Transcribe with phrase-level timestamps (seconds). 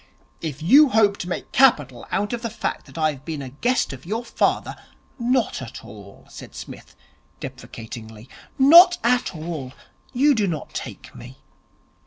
[0.41, 3.49] 'If you hope to make capital out of the fact that I have been a
[3.49, 4.75] guest of your father'
[5.19, 6.95] 'Not at all,' said Psmith
[7.39, 8.27] deprecatingly.
[8.57, 9.73] 'Not at all.
[10.11, 11.37] You do not take me.